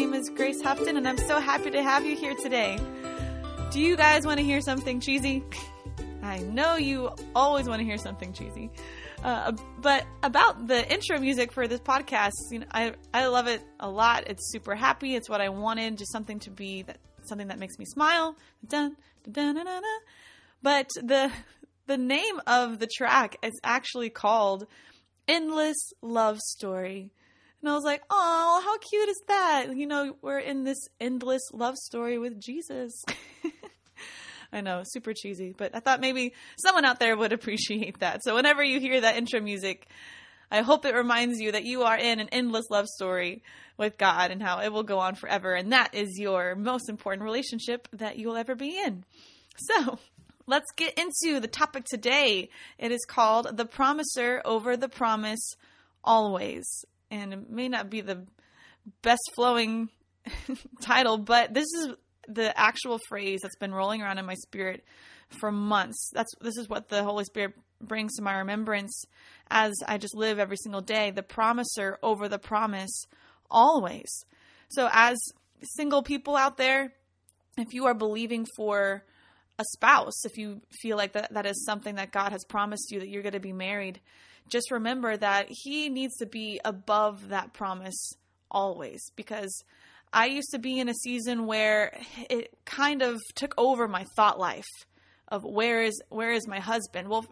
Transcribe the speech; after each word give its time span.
name 0.00 0.12
is 0.12 0.28
Grace 0.28 0.60
Houghton, 0.60 0.98
and 0.98 1.08
I'm 1.08 1.16
so 1.16 1.40
happy 1.40 1.70
to 1.70 1.82
have 1.82 2.04
you 2.04 2.14
here 2.14 2.34
today. 2.34 2.78
Do 3.70 3.80
you 3.80 3.96
guys 3.96 4.26
want 4.26 4.38
to 4.38 4.44
hear 4.44 4.60
something 4.60 5.00
cheesy? 5.00 5.42
I 6.22 6.40
know 6.40 6.76
you 6.76 7.12
always 7.34 7.66
want 7.66 7.80
to 7.80 7.84
hear 7.86 7.96
something 7.96 8.34
cheesy. 8.34 8.70
Uh, 9.24 9.52
but 9.80 10.04
about 10.22 10.66
the 10.66 10.86
intro 10.92 11.18
music 11.18 11.50
for 11.50 11.66
this 11.66 11.80
podcast, 11.80 12.32
you 12.50 12.58
know, 12.58 12.66
I 12.72 12.92
I 13.14 13.28
love 13.28 13.46
it 13.46 13.62
a 13.80 13.88
lot. 13.88 14.24
It's 14.26 14.52
super 14.52 14.74
happy. 14.74 15.14
It's 15.14 15.30
what 15.30 15.40
I 15.40 15.48
wanted, 15.48 15.96
just 15.96 16.12
something 16.12 16.40
to 16.40 16.50
be 16.50 16.82
that 16.82 16.98
something 17.22 17.48
that 17.48 17.58
makes 17.58 17.78
me 17.78 17.86
smile. 17.86 18.36
Dun, 18.68 18.96
dun, 19.24 19.54
dun, 19.54 19.64
dun. 19.64 19.82
But 20.62 20.90
the 21.02 21.32
the 21.86 21.96
name 21.96 22.38
of 22.46 22.80
the 22.80 22.86
track 22.86 23.38
is 23.42 23.58
actually 23.64 24.10
called 24.10 24.66
"Endless 25.26 25.94
Love 26.02 26.38
Story." 26.40 27.12
And 27.66 27.72
I 27.72 27.74
was 27.74 27.82
like, 27.82 28.04
oh, 28.10 28.62
how 28.64 28.78
cute 28.78 29.08
is 29.08 29.20
that? 29.26 29.76
You 29.76 29.88
know, 29.88 30.14
we're 30.22 30.38
in 30.38 30.62
this 30.62 30.78
endless 31.00 31.42
love 31.52 31.74
story 31.74 32.16
with 32.16 32.40
Jesus. 32.40 33.04
I 34.52 34.60
know, 34.60 34.82
super 34.84 35.12
cheesy, 35.12 35.52
but 35.52 35.74
I 35.74 35.80
thought 35.80 35.98
maybe 36.00 36.32
someone 36.62 36.84
out 36.84 37.00
there 37.00 37.16
would 37.16 37.32
appreciate 37.32 37.98
that. 37.98 38.22
So 38.22 38.36
whenever 38.36 38.62
you 38.62 38.78
hear 38.78 39.00
that 39.00 39.16
intro 39.16 39.40
music, 39.40 39.88
I 40.48 40.60
hope 40.60 40.84
it 40.84 40.94
reminds 40.94 41.40
you 41.40 41.50
that 41.50 41.64
you 41.64 41.82
are 41.82 41.96
in 41.96 42.20
an 42.20 42.28
endless 42.30 42.70
love 42.70 42.86
story 42.86 43.42
with 43.76 43.98
God 43.98 44.30
and 44.30 44.40
how 44.40 44.60
it 44.60 44.72
will 44.72 44.84
go 44.84 45.00
on 45.00 45.16
forever. 45.16 45.52
And 45.52 45.72
that 45.72 45.92
is 45.92 46.20
your 46.20 46.54
most 46.54 46.88
important 46.88 47.24
relationship 47.24 47.88
that 47.94 48.16
you 48.16 48.28
will 48.28 48.36
ever 48.36 48.54
be 48.54 48.78
in. 48.78 49.02
So 49.56 49.98
let's 50.46 50.70
get 50.76 50.96
into 50.96 51.40
the 51.40 51.48
topic 51.48 51.84
today. 51.84 52.48
It 52.78 52.92
is 52.92 53.04
called 53.04 53.56
The 53.56 53.66
Promiser 53.66 54.40
Over 54.44 54.76
the 54.76 54.88
Promise 54.88 55.56
Always. 56.04 56.84
And 57.10 57.32
it 57.32 57.50
may 57.50 57.68
not 57.68 57.90
be 57.90 58.00
the 58.00 58.26
best 59.02 59.22
flowing 59.34 59.88
title, 60.80 61.18
but 61.18 61.54
this 61.54 61.66
is 61.78 61.94
the 62.28 62.58
actual 62.58 62.98
phrase 63.08 63.40
that's 63.42 63.56
been 63.56 63.72
rolling 63.72 64.02
around 64.02 64.18
in 64.18 64.26
my 64.26 64.34
spirit 64.34 64.84
for 65.28 65.52
months. 65.52 66.10
That's 66.12 66.32
this 66.40 66.56
is 66.56 66.68
what 66.68 66.88
the 66.88 67.04
Holy 67.04 67.24
Spirit 67.24 67.54
brings 67.80 68.16
to 68.16 68.22
my 68.22 68.38
remembrance 68.38 69.04
as 69.50 69.74
I 69.86 69.98
just 69.98 70.16
live 70.16 70.38
every 70.38 70.56
single 70.56 70.80
day, 70.80 71.10
the 71.10 71.22
promiser 71.22 71.98
over 72.02 72.28
the 72.28 72.38
promise 72.38 73.04
always. 73.50 74.24
So 74.68 74.88
as 74.92 75.18
single 75.62 76.02
people 76.02 76.36
out 76.36 76.56
there, 76.56 76.92
if 77.56 77.72
you 77.72 77.86
are 77.86 77.94
believing 77.94 78.46
for 78.56 79.04
a 79.58 79.64
spouse, 79.74 80.24
if 80.24 80.36
you 80.36 80.60
feel 80.82 80.96
like 80.96 81.12
that 81.12 81.32
that 81.34 81.46
is 81.46 81.64
something 81.64 81.94
that 81.94 82.12
God 82.12 82.32
has 82.32 82.44
promised 82.44 82.90
you 82.90 83.00
that 83.00 83.08
you're 83.08 83.22
going 83.22 83.32
to 83.32 83.40
be 83.40 83.52
married, 83.52 84.00
just 84.48 84.70
remember 84.70 85.16
that 85.16 85.46
he 85.48 85.88
needs 85.88 86.16
to 86.18 86.26
be 86.26 86.60
above 86.64 87.28
that 87.28 87.52
promise 87.52 88.14
always 88.50 89.10
because 89.16 89.62
I 90.12 90.26
used 90.26 90.50
to 90.52 90.58
be 90.58 90.78
in 90.78 90.88
a 90.88 90.94
season 90.94 91.46
where 91.46 91.98
it 92.30 92.56
kind 92.64 93.02
of 93.02 93.20
took 93.34 93.54
over 93.58 93.88
my 93.88 94.04
thought 94.16 94.38
life 94.38 94.64
of 95.28 95.42
where 95.44 95.82
is 95.82 96.00
where 96.08 96.32
is 96.32 96.46
my 96.46 96.60
husband? 96.60 97.08
Well, 97.08 97.26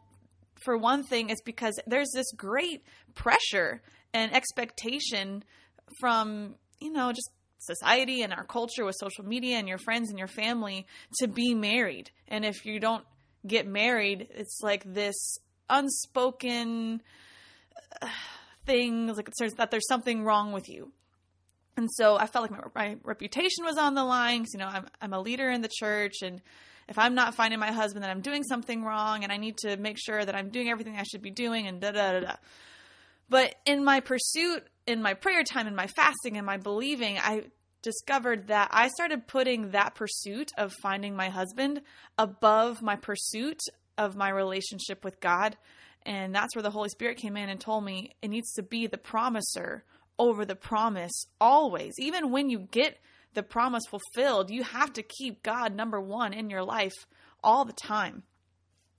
for 0.65 0.77
one 0.77 1.05
thing, 1.05 1.31
it's 1.31 1.42
because 1.42 1.79
there's 1.87 2.11
this 2.15 2.31
great 2.33 2.83
pressure 3.15 3.83
and 4.12 4.35
expectation 4.35 5.45
from, 6.01 6.57
you 6.81 6.92
know, 6.92 7.12
just 7.12 7.31
society 7.59 8.23
and 8.23 8.33
our 8.33 8.45
culture 8.45 8.85
with 8.85 8.97
social 8.98 9.25
media 9.25 9.57
and 9.57 9.69
your 9.69 9.79
friends 9.79 10.11
and 10.11 10.19
your 10.19 10.29
family 10.29 10.87
to 11.20 11.29
be 11.29 11.55
married. 11.55 12.11
And 12.29 12.45
if 12.45 12.67
you 12.67 12.81
don't 12.81 13.05
get 13.47 13.67
married, 13.67 14.29
it's 14.31 14.61
like 14.62 14.85
this 14.85 15.39
unspoken 15.69 17.03
uh, 18.01 18.09
things 18.67 19.17
thing, 19.17 19.27
like 19.41 19.57
that 19.57 19.70
there's 19.70 19.87
something 19.89 20.25
wrong 20.25 20.53
with 20.53 20.69
you. 20.69 20.93
And 21.77 21.91
so 21.93 22.17
I 22.17 22.27
felt 22.27 22.51
like 22.51 22.52
my, 22.52 22.69
my 22.75 22.97
reputation 23.02 23.64
was 23.64 23.77
on 23.77 23.95
the 23.95 24.05
line 24.05 24.41
because, 24.41 24.55
you 24.55 24.61
know, 24.61 24.69
I'm, 24.69 24.86
I'm 25.01 25.13
a 25.13 25.20
leader 25.20 25.51
in 25.51 25.61
the 25.61 25.69
church. 25.69 26.23
And 26.23 26.41
if 26.89 26.98
I'm 26.98 27.14
not 27.14 27.35
finding 27.35 27.58
my 27.58 27.73
husband, 27.73 28.05
then 28.05 28.11
I'm 28.11 28.20
doing 28.20 28.45
something 28.45 28.85
wrong. 28.85 29.24
And 29.24 29.33
I 29.33 29.39
need 29.39 29.57
to 29.58 29.77
make 29.77 29.98
sure 29.98 30.24
that 30.24 30.35
I'm 30.35 30.51
doing 30.51 30.70
everything 30.70 30.97
I 30.97 31.03
should 31.03 31.23
be 31.23 31.30
doing 31.30 31.67
and 31.67 31.80
da 31.80 31.91
da 31.91 32.13
da 32.13 32.20
da. 32.20 32.36
But 33.29 33.57
in 33.67 33.85
my 33.85 34.01
pursuit, 34.01 34.64
in 34.86 35.03
my 35.03 35.14
prayer 35.14 35.42
time, 35.42 35.67
in 35.67 35.74
my 35.74 35.89
fasting, 35.89 36.36
in 36.36 36.45
my 36.45 36.58
believing, 36.58 37.19
I 37.19 37.45
discovered 37.83 38.48
that 38.48 38.69
I 38.70 38.89
started 38.89 39.27
putting 39.27 39.70
that 39.70 39.95
pursuit 39.95 40.53
of 40.57 40.73
finding 40.80 41.17
my 41.17 41.29
husband 41.29 41.83
above 42.19 42.83
my 42.83 42.97
pursuit 42.97 43.61
of 43.98 44.16
my 44.16 44.28
relationship 44.28 45.05
with 45.05 45.20
God. 45.20 45.56
And 46.06 46.34
that's 46.34 46.55
where 46.55 46.62
the 46.62 46.70
Holy 46.70 46.88
Spirit 46.88 47.18
came 47.18 47.36
in 47.36 47.48
and 47.48 47.60
told 47.60 47.84
me 47.84 48.12
it 48.20 48.28
needs 48.28 48.52
to 48.55 48.62
be 48.62 48.86
the 48.86 48.98
promiser 48.98 49.84
over 50.18 50.44
the 50.44 50.56
promise 50.56 51.27
always. 51.40 51.94
Even 51.98 52.30
when 52.30 52.50
you 52.50 52.58
get 52.58 52.98
the 53.32 53.42
promise 53.42 53.84
fulfilled, 53.88 54.50
you 54.50 54.62
have 54.62 54.92
to 54.92 55.02
keep 55.02 55.42
God 55.42 55.74
number 55.74 56.00
one 56.00 56.32
in 56.32 56.50
your 56.50 56.62
life 56.62 56.94
all 57.42 57.64
the 57.64 57.72
time. 57.72 58.22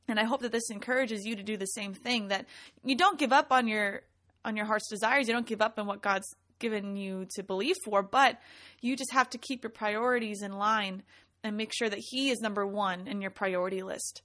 And 0.08 0.20
I 0.20 0.24
hope 0.24 0.42
that 0.42 0.52
this 0.52 0.70
encourages 0.70 1.26
you 1.26 1.36
to 1.36 1.44
do 1.44 1.58
the 1.58 1.66
same 1.66 1.94
thing 1.94 2.28
that 2.28 2.46
you 2.84 2.96
don't 2.96 3.18
give 3.18 3.34
up 3.34 3.52
on 3.52 3.68
your 3.68 4.02
on 4.44 4.56
your 4.56 4.68
heart's 4.68 4.90
desires, 4.90 5.28
you 5.28 5.34
don't 5.34 5.48
give 5.48 5.62
up 5.62 5.80
on 5.80 5.88
what 5.88 6.04
God's 6.04 6.36
given 6.60 6.96
you 6.96 7.26
to 7.36 7.42
believe 7.42 7.76
for, 7.84 8.04
but 8.04 8.40
you 8.80 8.96
just 8.96 9.12
have 9.12 9.30
to 9.32 9.40
keep 9.40 9.64
your 9.64 9.72
priorities 9.72 10.44
in 10.44 10.52
line 10.54 11.02
and 11.44 11.58
make 11.58 11.74
sure 11.74 11.90
that 11.90 12.00
he 12.00 12.30
is 12.30 12.40
number 12.40 12.66
1 12.66 13.08
in 13.08 13.22
your 13.22 13.32
priority 13.32 13.82
list. 13.82 14.22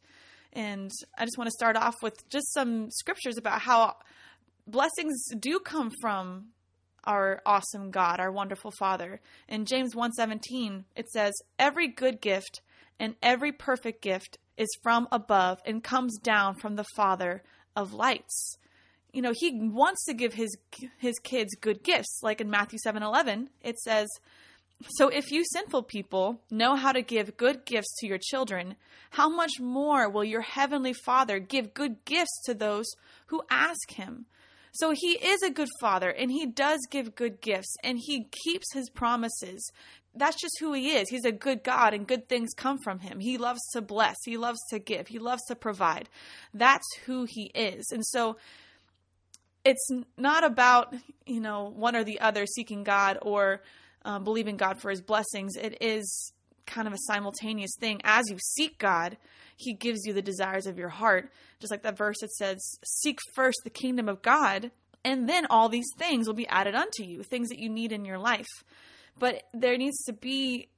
And 0.52 0.90
I 1.16 1.24
just 1.24 1.38
want 1.38 1.48
to 1.48 1.52
start 1.52 1.76
off 1.76 1.96
with 2.02 2.28
just 2.28 2.52
some 2.52 2.90
scriptures 2.90 3.38
about 3.38 3.60
how 3.60 3.96
blessings 4.66 5.28
do 5.38 5.60
come 5.60 5.90
from 6.00 6.48
our 7.04 7.40
awesome 7.46 7.90
God, 7.90 8.20
our 8.20 8.30
wonderful 8.30 8.72
Father. 8.78 9.20
In 9.48 9.64
James 9.64 9.94
1:17, 9.94 10.84
it 10.94 11.08
says, 11.10 11.34
"Every 11.58 11.88
good 11.88 12.20
gift 12.20 12.60
and 12.98 13.16
every 13.22 13.52
perfect 13.52 14.02
gift 14.02 14.38
is 14.56 14.68
from 14.82 15.08
above 15.10 15.60
and 15.64 15.82
comes 15.82 16.18
down 16.18 16.56
from 16.56 16.76
the 16.76 16.84
Father 16.96 17.42
of 17.74 17.92
lights." 17.92 18.58
You 19.12 19.22
know, 19.22 19.32
he 19.34 19.50
wants 19.52 20.04
to 20.04 20.14
give 20.14 20.34
his 20.34 20.56
his 20.98 21.18
kids 21.20 21.54
good 21.60 21.82
gifts. 21.82 22.20
Like 22.22 22.40
in 22.40 22.50
Matthew 22.50 22.78
7:11, 22.78 23.50
it 23.62 23.78
says, 23.78 24.08
"So 24.88 25.08
if 25.08 25.30
you 25.30 25.44
sinful 25.44 25.84
people 25.84 26.40
know 26.50 26.74
how 26.74 26.92
to 26.92 27.02
give 27.02 27.36
good 27.36 27.64
gifts 27.64 27.94
to 27.98 28.06
your 28.06 28.18
children, 28.18 28.76
how 29.10 29.28
much 29.28 29.60
more 29.60 30.08
will 30.08 30.24
your 30.24 30.40
heavenly 30.40 30.92
Father 30.92 31.38
give 31.38 31.74
good 31.74 32.04
gifts 32.04 32.42
to 32.46 32.54
those 32.54 32.86
who 33.26 33.42
ask 33.50 33.92
him?" 33.92 34.26
So 34.72 34.92
he 34.92 35.12
is 35.12 35.42
a 35.42 35.50
good 35.50 35.68
father 35.80 36.10
and 36.10 36.30
he 36.30 36.46
does 36.46 36.78
give 36.90 37.14
good 37.14 37.40
gifts 37.40 37.74
and 37.82 37.98
he 38.00 38.28
keeps 38.44 38.72
his 38.72 38.88
promises. 38.90 39.70
That's 40.14 40.40
just 40.40 40.58
who 40.60 40.72
he 40.72 40.90
is. 40.90 41.08
He's 41.08 41.24
a 41.24 41.32
good 41.32 41.62
God 41.62 41.94
and 41.94 42.06
good 42.06 42.28
things 42.28 42.50
come 42.56 42.78
from 42.82 43.00
him. 43.00 43.20
He 43.20 43.38
loves 43.38 43.60
to 43.72 43.80
bless, 43.80 44.16
he 44.24 44.36
loves 44.36 44.58
to 44.70 44.78
give, 44.78 45.08
he 45.08 45.18
loves 45.18 45.42
to 45.46 45.56
provide. 45.56 46.08
That's 46.52 46.86
who 47.06 47.26
he 47.28 47.50
is. 47.54 47.90
And 47.92 48.04
so 48.04 48.36
it's 49.64 49.88
not 50.16 50.44
about, 50.44 50.94
you 51.26 51.40
know, 51.40 51.72
one 51.74 51.94
or 51.94 52.04
the 52.04 52.20
other 52.20 52.46
seeking 52.46 52.82
God 52.82 53.18
or 53.22 53.62
um, 54.04 54.24
believing 54.24 54.56
God 54.56 54.80
for 54.80 54.90
his 54.90 55.02
blessings. 55.02 55.56
It 55.56 55.78
is 55.80 56.32
kind 56.66 56.86
of 56.86 56.94
a 56.94 56.98
simultaneous 57.06 57.74
thing. 57.78 58.00
As 58.04 58.30
you 58.30 58.38
seek 58.38 58.78
God, 58.78 59.16
he 59.56 59.74
gives 59.74 60.06
you 60.06 60.12
the 60.12 60.22
desires 60.22 60.66
of 60.66 60.78
your 60.78 60.88
heart. 60.88 61.30
Just 61.58 61.70
like 61.70 61.82
that 61.82 61.98
verse 61.98 62.20
that 62.20 62.32
says, 62.32 62.78
Seek 62.84 63.18
first 63.34 63.60
the 63.64 63.70
kingdom 63.70 64.08
of 64.08 64.22
God, 64.22 64.70
and 65.04 65.28
then 65.28 65.46
all 65.50 65.68
these 65.68 65.90
things 65.98 66.26
will 66.26 66.34
be 66.34 66.48
added 66.48 66.74
unto 66.74 67.02
you, 67.04 67.22
things 67.22 67.48
that 67.48 67.58
you 67.58 67.68
need 67.68 67.92
in 67.92 68.04
your 68.04 68.18
life. 68.18 68.48
But 69.18 69.42
there 69.52 69.76
needs 69.76 70.02
to 70.04 70.12
be 70.12 70.68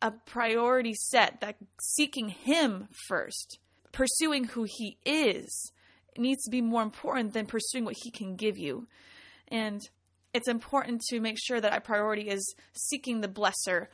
a 0.00 0.12
priority 0.12 0.94
set 0.94 1.40
that 1.40 1.56
seeking 1.80 2.28
Him 2.28 2.88
first, 3.08 3.58
pursuing 3.92 4.44
who 4.44 4.64
He 4.68 4.98
is, 5.04 5.72
needs 6.16 6.44
to 6.44 6.50
be 6.50 6.60
more 6.60 6.82
important 6.82 7.32
than 7.32 7.46
pursuing 7.46 7.84
what 7.84 7.96
He 8.02 8.10
can 8.10 8.36
give 8.36 8.58
you. 8.58 8.86
And 9.48 9.80
it's 10.34 10.48
important 10.48 11.00
to 11.08 11.20
make 11.20 11.38
sure 11.38 11.60
that 11.60 11.72
our 11.72 11.80
priority 11.80 12.28
is 12.28 12.54
seeking 12.72 13.20
the 13.20 13.28
blesser 13.28 13.86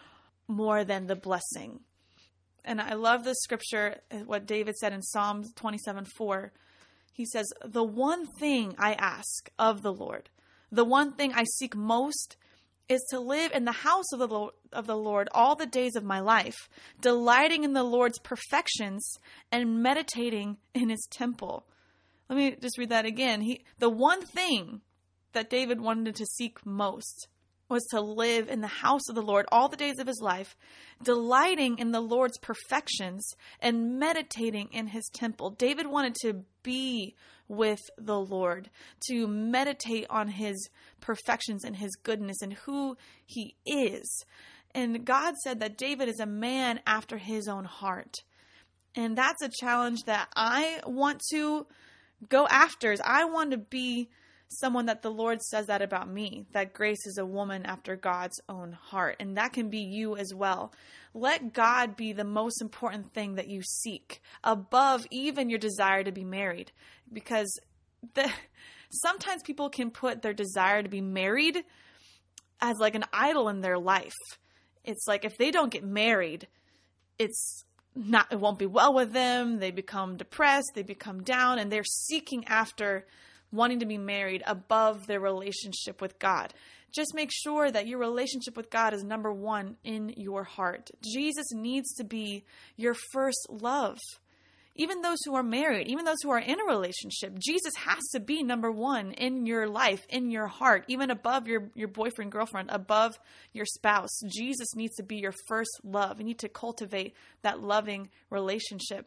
more 0.48 0.84
than 0.84 1.06
the 1.06 1.16
blessing. 1.16 1.80
And 2.64 2.80
I 2.80 2.94
love 2.94 3.24
the 3.24 3.34
scripture, 3.34 4.00
what 4.24 4.46
David 4.46 4.76
said 4.76 4.92
in 4.92 5.02
Psalm 5.02 5.44
27 5.54 6.06
4. 6.06 6.52
He 7.12 7.24
says, 7.24 7.52
The 7.64 7.84
one 7.84 8.26
thing 8.38 8.74
I 8.78 8.94
ask 8.94 9.50
of 9.58 9.82
the 9.82 9.92
Lord, 9.92 10.30
the 10.72 10.84
one 10.84 11.12
thing 11.12 11.32
I 11.34 11.44
seek 11.44 11.76
most 11.76 12.36
is 12.88 13.02
to 13.10 13.20
live 13.20 13.52
in 13.52 13.64
the 13.64 13.72
house 13.72 14.12
of 14.12 14.18
the 14.18 14.28
Lord, 14.28 14.54
of 14.72 14.86
the 14.86 14.96
Lord 14.96 15.28
all 15.32 15.56
the 15.56 15.66
days 15.66 15.96
of 15.96 16.04
my 16.04 16.20
life, 16.20 16.68
delighting 17.00 17.64
in 17.64 17.72
the 17.72 17.84
Lord's 17.84 18.18
perfections 18.18 19.18
and 19.50 19.82
meditating 19.82 20.58
in 20.74 20.88
his 20.88 21.06
temple. 21.10 21.66
Let 22.28 22.36
me 22.36 22.56
just 22.60 22.78
read 22.78 22.90
that 22.90 23.06
again. 23.06 23.40
He, 23.42 23.64
the 23.78 23.90
one 23.90 24.22
thing 24.22 24.80
that 25.34 25.50
David 25.50 25.80
wanted 25.80 26.16
to 26.16 26.26
seek 26.26 26.64
most 26.64 27.28
was 27.68 27.84
to 27.90 28.00
live 28.00 28.48
in 28.48 28.60
the 28.60 28.66
house 28.66 29.08
of 29.08 29.14
the 29.14 29.22
Lord 29.22 29.46
all 29.50 29.68
the 29.68 29.76
days 29.76 29.98
of 29.98 30.06
his 30.06 30.20
life, 30.20 30.56
delighting 31.02 31.78
in 31.78 31.92
the 31.92 32.00
Lord's 32.00 32.38
perfections 32.38 33.34
and 33.60 33.98
meditating 33.98 34.68
in 34.72 34.88
his 34.88 35.08
temple. 35.12 35.50
David 35.50 35.86
wanted 35.86 36.14
to 36.22 36.44
be 36.62 37.14
with 37.48 37.80
the 37.98 38.18
Lord, 38.18 38.70
to 39.08 39.26
meditate 39.26 40.06
on 40.08 40.28
his 40.28 40.68
perfections 41.00 41.64
and 41.64 41.76
his 41.76 41.94
goodness 42.02 42.40
and 42.42 42.54
who 42.54 42.96
he 43.26 43.56
is. 43.66 44.24
And 44.74 45.04
God 45.04 45.34
said 45.36 45.60
that 45.60 45.76
David 45.76 46.08
is 46.08 46.20
a 46.20 46.26
man 46.26 46.80
after 46.86 47.18
his 47.18 47.48
own 47.48 47.64
heart. 47.64 48.16
And 48.96 49.16
that's 49.16 49.42
a 49.42 49.50
challenge 49.60 50.04
that 50.06 50.28
I 50.34 50.80
want 50.86 51.20
to 51.32 51.66
go 52.28 52.46
after. 52.48 52.92
Is 52.92 53.00
I 53.04 53.24
want 53.24 53.50
to 53.50 53.58
be 53.58 54.08
someone 54.58 54.86
that 54.86 55.02
the 55.02 55.10
Lord 55.10 55.42
says 55.42 55.66
that 55.66 55.82
about 55.82 56.08
me, 56.08 56.46
that 56.52 56.74
Grace 56.74 57.06
is 57.06 57.18
a 57.18 57.26
woman 57.26 57.64
after 57.66 57.96
God's 57.96 58.40
own 58.48 58.72
heart. 58.72 59.16
And 59.20 59.36
that 59.36 59.52
can 59.52 59.68
be 59.68 59.78
you 59.78 60.16
as 60.16 60.32
well. 60.34 60.72
Let 61.12 61.52
God 61.52 61.96
be 61.96 62.12
the 62.12 62.24
most 62.24 62.60
important 62.60 63.12
thing 63.12 63.34
that 63.36 63.48
you 63.48 63.62
seek 63.62 64.20
above 64.42 65.06
even 65.10 65.50
your 65.50 65.58
desire 65.58 66.04
to 66.04 66.12
be 66.12 66.24
married. 66.24 66.72
Because 67.12 67.58
the, 68.14 68.30
sometimes 68.90 69.42
people 69.42 69.70
can 69.70 69.90
put 69.90 70.22
their 70.22 70.34
desire 70.34 70.82
to 70.82 70.88
be 70.88 71.00
married 71.00 71.64
as 72.60 72.76
like 72.78 72.94
an 72.94 73.04
idol 73.12 73.48
in 73.48 73.60
their 73.60 73.78
life. 73.78 74.14
It's 74.84 75.06
like 75.06 75.24
if 75.24 75.36
they 75.38 75.50
don't 75.50 75.72
get 75.72 75.84
married, 75.84 76.48
it's 77.18 77.64
not 77.94 78.32
it 78.32 78.40
won't 78.40 78.58
be 78.58 78.66
well 78.66 78.92
with 78.92 79.12
them 79.12 79.60
they 79.60 79.70
become 79.70 80.16
depressed 80.16 80.72
they 80.74 80.82
become 80.82 81.22
down 81.22 81.58
and 81.58 81.70
they're 81.70 81.84
seeking 81.84 82.44
after 82.46 83.06
wanting 83.54 83.80
to 83.80 83.86
be 83.86 83.98
married 83.98 84.42
above 84.46 85.06
their 85.06 85.20
relationship 85.20 86.00
with 86.00 86.18
God. 86.18 86.52
Just 86.94 87.14
make 87.14 87.30
sure 87.32 87.70
that 87.70 87.88
your 87.88 87.98
relationship 87.98 88.56
with 88.56 88.70
God 88.70 88.94
is 88.94 89.02
number 89.02 89.32
one 89.32 89.76
in 89.82 90.14
your 90.16 90.44
heart. 90.44 90.90
Jesus 91.02 91.46
needs 91.52 91.92
to 91.94 92.04
be 92.04 92.44
your 92.76 92.94
first 93.12 93.46
love. 93.50 93.98
Even 94.76 95.02
those 95.02 95.18
who 95.24 95.36
are 95.36 95.42
married, 95.42 95.86
even 95.86 96.04
those 96.04 96.20
who 96.22 96.30
are 96.30 96.38
in 96.38 96.60
a 96.60 96.64
relationship, 96.64 97.38
Jesus 97.38 97.72
has 97.76 98.02
to 98.12 98.20
be 98.20 98.42
number 98.42 98.72
one 98.72 99.12
in 99.12 99.46
your 99.46 99.68
life, 99.68 100.04
in 100.08 100.32
your 100.32 100.48
heart, 100.48 100.84
even 100.88 101.10
above 101.10 101.46
your, 101.46 101.70
your 101.76 101.86
boyfriend, 101.86 102.32
girlfriend, 102.32 102.70
above 102.72 103.16
your 103.52 103.66
spouse. 103.66 104.20
Jesus 104.26 104.74
needs 104.74 104.96
to 104.96 105.04
be 105.04 105.16
your 105.16 105.34
first 105.46 105.70
love. 105.84 106.18
You 106.18 106.24
need 106.24 106.40
to 106.40 106.48
cultivate 106.48 107.14
that 107.42 107.60
loving 107.60 108.08
relationship. 108.30 109.06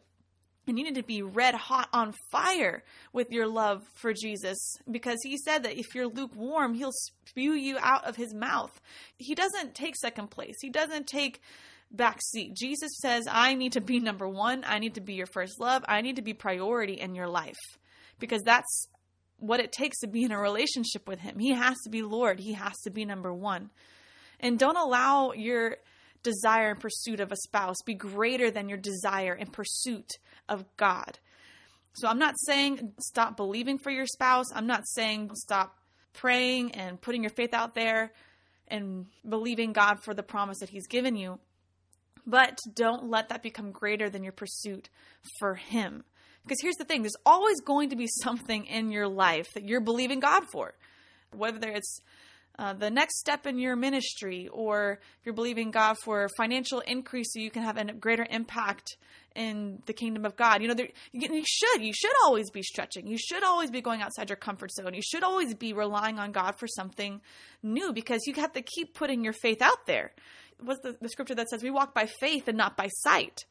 And 0.68 0.78
you 0.78 0.84
need 0.84 0.96
to 0.96 1.02
be 1.02 1.22
red 1.22 1.54
hot 1.54 1.88
on 1.92 2.14
fire 2.30 2.84
with 3.12 3.32
your 3.32 3.46
love 3.46 3.82
for 3.94 4.12
Jesus 4.12 4.76
because 4.90 5.18
he 5.22 5.38
said 5.38 5.62
that 5.62 5.78
if 5.78 5.94
you're 5.94 6.06
lukewarm, 6.06 6.74
he'll 6.74 6.92
spew 6.92 7.52
you 7.52 7.78
out 7.80 8.04
of 8.04 8.16
his 8.16 8.34
mouth. 8.34 8.80
He 9.16 9.34
doesn't 9.34 9.74
take 9.74 9.96
second 9.96 10.30
place, 10.30 10.56
he 10.60 10.70
doesn't 10.70 11.06
take 11.06 11.40
back 11.90 12.20
seat. 12.20 12.54
Jesus 12.54 12.90
says, 13.00 13.26
I 13.30 13.54
need 13.54 13.72
to 13.72 13.80
be 13.80 13.98
number 13.98 14.28
one. 14.28 14.62
I 14.66 14.78
need 14.78 14.94
to 14.96 15.00
be 15.00 15.14
your 15.14 15.26
first 15.26 15.58
love. 15.58 15.84
I 15.88 16.02
need 16.02 16.16
to 16.16 16.22
be 16.22 16.34
priority 16.34 16.94
in 16.94 17.14
your 17.14 17.28
life 17.28 17.56
because 18.18 18.42
that's 18.42 18.88
what 19.38 19.60
it 19.60 19.72
takes 19.72 20.00
to 20.00 20.06
be 20.06 20.24
in 20.24 20.32
a 20.32 20.38
relationship 20.38 21.08
with 21.08 21.20
him. 21.20 21.38
He 21.38 21.52
has 21.52 21.76
to 21.84 21.90
be 21.90 22.02
Lord, 22.02 22.40
he 22.40 22.54
has 22.54 22.76
to 22.84 22.90
be 22.90 23.04
number 23.04 23.32
one. 23.32 23.70
And 24.40 24.58
don't 24.58 24.76
allow 24.76 25.32
your 25.32 25.76
desire 26.22 26.70
and 26.70 26.80
pursuit 26.80 27.20
of 27.20 27.32
a 27.32 27.36
spouse 27.36 27.76
be 27.84 27.94
greater 27.94 28.50
than 28.50 28.68
your 28.68 28.78
desire 28.78 29.32
and 29.32 29.52
pursuit 29.52 30.18
of 30.48 30.64
God. 30.76 31.18
So 31.94 32.06
I'm 32.08 32.18
not 32.18 32.38
saying 32.38 32.92
stop 33.00 33.36
believing 33.36 33.78
for 33.78 33.90
your 33.90 34.06
spouse. 34.06 34.46
I'm 34.54 34.66
not 34.66 34.86
saying 34.86 35.30
stop 35.34 35.76
praying 36.12 36.72
and 36.72 37.00
putting 37.00 37.22
your 37.22 37.30
faith 37.30 37.54
out 37.54 37.74
there 37.74 38.12
and 38.68 39.06
believing 39.28 39.72
God 39.72 40.02
for 40.04 40.14
the 40.14 40.22
promise 40.22 40.58
that 40.60 40.68
He's 40.68 40.86
given 40.86 41.16
you. 41.16 41.38
But 42.26 42.58
don't 42.74 43.08
let 43.08 43.30
that 43.30 43.42
become 43.42 43.72
greater 43.72 44.10
than 44.10 44.22
your 44.22 44.32
pursuit 44.32 44.90
for 45.38 45.54
Him. 45.54 46.04
Because 46.42 46.58
here's 46.60 46.76
the 46.76 46.84
thing 46.84 47.02
there's 47.02 47.16
always 47.26 47.60
going 47.60 47.90
to 47.90 47.96
be 47.96 48.08
something 48.22 48.66
in 48.66 48.90
your 48.90 49.08
life 49.08 49.46
that 49.54 49.64
you're 49.64 49.80
believing 49.80 50.20
God 50.20 50.44
for. 50.52 50.74
Whether 51.34 51.68
it's 51.68 52.00
uh, 52.58 52.72
the 52.72 52.90
next 52.90 53.18
step 53.20 53.46
in 53.46 53.58
your 53.58 53.76
ministry, 53.76 54.48
or 54.52 54.98
if 55.20 55.26
you're 55.26 55.34
believing 55.34 55.70
God 55.70 55.96
for 56.02 56.28
financial 56.36 56.80
increase 56.80 57.32
so 57.32 57.40
you 57.40 57.50
can 57.50 57.62
have 57.62 57.76
a 57.76 57.92
greater 57.92 58.26
impact 58.28 58.96
in 59.36 59.80
the 59.86 59.92
kingdom 59.92 60.24
of 60.24 60.34
God. 60.34 60.60
You 60.60 60.68
know, 60.68 60.74
there, 60.74 60.88
you 61.12 61.44
should, 61.46 61.82
you 61.82 61.92
should 61.92 62.12
always 62.24 62.50
be 62.50 62.62
stretching. 62.62 63.06
You 63.06 63.16
should 63.16 63.44
always 63.44 63.70
be 63.70 63.80
going 63.80 64.02
outside 64.02 64.28
your 64.28 64.36
comfort 64.36 64.72
zone. 64.72 64.94
You 64.94 65.02
should 65.02 65.22
always 65.22 65.54
be 65.54 65.72
relying 65.72 66.18
on 66.18 66.32
God 66.32 66.58
for 66.58 66.66
something 66.66 67.20
new 67.62 67.92
because 67.92 68.22
you 68.26 68.34
have 68.34 68.52
to 68.54 68.62
keep 68.62 68.94
putting 68.94 69.22
your 69.22 69.34
faith 69.34 69.62
out 69.62 69.86
there. 69.86 70.12
What's 70.60 70.80
the, 70.80 70.96
the 71.00 71.08
scripture 71.08 71.36
that 71.36 71.48
says 71.48 71.62
we 71.62 71.70
walk 71.70 71.94
by 71.94 72.06
faith 72.06 72.48
and 72.48 72.58
not 72.58 72.76
by 72.76 72.88
sight? 72.88 73.44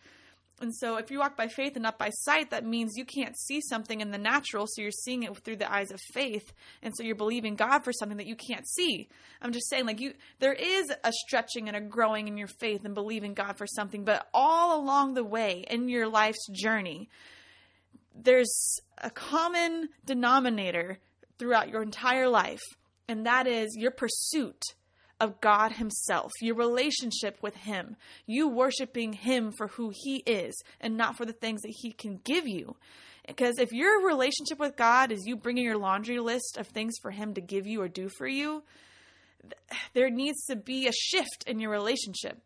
And 0.59 0.73
so, 0.75 0.97
if 0.97 1.11
you 1.11 1.19
walk 1.19 1.37
by 1.37 1.49
faith 1.49 1.75
and 1.75 1.83
not 1.83 1.99
by 1.99 2.09
sight, 2.09 2.49
that 2.49 2.65
means 2.65 2.97
you 2.97 3.05
can't 3.05 3.37
see 3.37 3.61
something 3.61 4.01
in 4.01 4.09
the 4.09 4.17
natural, 4.17 4.65
so 4.67 4.81
you're 4.81 4.89
seeing 4.89 5.21
it 5.21 5.37
through 5.43 5.57
the 5.57 5.71
eyes 5.71 5.91
of 5.91 5.99
faith, 6.13 6.51
and 6.81 6.95
so 6.95 7.03
you're 7.03 7.15
believing 7.15 7.55
God 7.55 7.83
for 7.83 7.93
something 7.93 8.17
that 8.17 8.25
you 8.25 8.35
can't 8.35 8.67
see. 8.67 9.07
I'm 9.39 9.51
just 9.51 9.69
saying, 9.69 9.85
like 9.85 9.99
you, 9.99 10.13
there 10.39 10.53
is 10.53 10.91
a 11.03 11.11
stretching 11.11 11.67
and 11.67 11.77
a 11.77 11.81
growing 11.81 12.27
in 12.27 12.37
your 12.37 12.47
faith 12.47 12.85
and 12.85 12.95
believing 12.95 13.35
God 13.35 13.57
for 13.57 13.67
something, 13.67 14.03
but 14.03 14.27
all 14.33 14.81
along 14.81 15.13
the 15.13 15.23
way 15.23 15.63
in 15.69 15.89
your 15.89 16.07
life's 16.07 16.47
journey, 16.51 17.07
there's 18.15 18.79
a 18.97 19.11
common 19.11 19.89
denominator 20.05 20.97
throughout 21.37 21.69
your 21.69 21.83
entire 21.83 22.29
life, 22.29 22.63
and 23.07 23.27
that 23.27 23.45
is 23.45 23.75
your 23.77 23.91
pursuit 23.91 24.63
of 25.19 25.41
God 25.41 25.73
Himself, 25.73 26.31
your 26.41 26.55
relationship 26.55 27.37
with 27.41 27.55
Him, 27.55 27.95
you 28.25 28.47
worshiping 28.47 29.13
Him 29.13 29.51
for 29.57 29.67
who 29.67 29.91
He 29.93 30.17
is 30.25 30.55
and 30.79 30.97
not 30.97 31.17
for 31.17 31.25
the 31.25 31.33
things 31.33 31.61
that 31.61 31.73
He 31.81 31.91
can 31.91 32.19
give 32.23 32.47
you. 32.47 32.75
Because 33.27 33.59
if 33.59 33.71
your 33.73 34.05
relationship 34.05 34.59
with 34.59 34.77
God 34.77 35.11
is 35.11 35.25
you 35.25 35.35
bringing 35.35 35.65
your 35.65 35.77
laundry 35.77 36.19
list 36.19 36.57
of 36.57 36.67
things 36.67 36.95
for 37.01 37.11
Him 37.11 37.33
to 37.33 37.41
give 37.41 37.67
you 37.67 37.81
or 37.81 37.87
do 37.87 38.09
for 38.09 38.27
you, 38.27 38.63
there 39.93 40.09
needs 40.09 40.45
to 40.45 40.55
be 40.55 40.87
a 40.87 40.93
shift 40.93 41.43
in 41.45 41.59
your 41.59 41.71
relationship. 41.71 42.39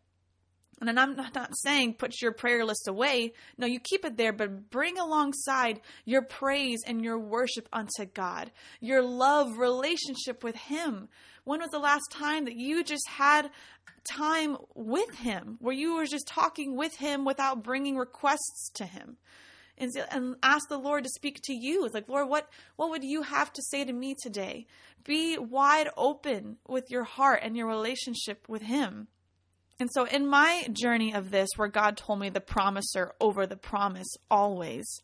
And 0.88 0.98
I'm 0.98 1.14
not 1.14 1.56
saying 1.58 1.94
put 1.94 2.20
your 2.20 2.32
prayer 2.32 2.64
list 2.64 2.88
away. 2.88 3.34
No, 3.56 3.66
you 3.66 3.78
keep 3.78 4.04
it 4.04 4.16
there, 4.16 4.32
but 4.32 4.68
bring 4.68 4.98
alongside 4.98 5.80
your 6.04 6.22
praise 6.22 6.82
and 6.84 7.04
your 7.04 7.18
worship 7.18 7.68
unto 7.72 8.04
God, 8.12 8.50
your 8.80 9.00
love 9.00 9.58
relationship 9.58 10.42
with 10.42 10.56
Him. 10.56 11.08
When 11.44 11.60
was 11.60 11.70
the 11.70 11.78
last 11.78 12.10
time 12.10 12.46
that 12.46 12.56
you 12.56 12.82
just 12.82 13.08
had 13.08 13.50
time 14.04 14.56
with 14.74 15.14
Him, 15.14 15.56
where 15.60 15.74
you 15.74 15.94
were 15.94 16.06
just 16.06 16.26
talking 16.26 16.76
with 16.76 16.96
Him 16.96 17.24
without 17.24 17.62
bringing 17.62 17.96
requests 17.96 18.70
to 18.74 18.84
Him? 18.84 19.18
And, 19.78 19.90
and 20.10 20.36
ask 20.42 20.68
the 20.68 20.78
Lord 20.78 21.04
to 21.04 21.10
speak 21.10 21.40
to 21.44 21.54
you. 21.54 21.84
It's 21.84 21.94
like, 21.94 22.08
Lord, 22.08 22.28
what, 22.28 22.48
what 22.76 22.90
would 22.90 23.04
you 23.04 23.22
have 23.22 23.52
to 23.52 23.62
say 23.62 23.84
to 23.84 23.92
me 23.92 24.16
today? 24.20 24.66
Be 25.04 25.38
wide 25.38 25.88
open 25.96 26.58
with 26.68 26.90
your 26.90 27.04
heart 27.04 27.40
and 27.42 27.56
your 27.56 27.68
relationship 27.68 28.48
with 28.48 28.62
Him. 28.62 29.06
And 29.80 29.90
so, 29.92 30.04
in 30.04 30.26
my 30.26 30.68
journey 30.72 31.14
of 31.14 31.30
this, 31.30 31.48
where 31.56 31.68
God 31.68 31.96
told 31.96 32.20
me 32.20 32.28
the 32.28 32.40
promiser 32.40 33.12
over 33.20 33.46
the 33.46 33.56
promise 33.56 34.08
always, 34.30 35.02